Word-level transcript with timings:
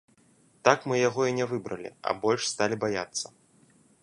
Так 0.67 0.87
мы 0.91 0.95
яго 1.09 1.21
і 1.31 1.35
не 1.39 1.45
выбралі, 1.53 1.89
а 2.07 2.17
больш 2.25 2.41
сталі 2.53 2.75
баяцца. 2.87 3.25